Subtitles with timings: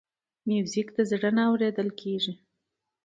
[0.47, 2.33] موزیک له زړه نه اورېدل کېږي.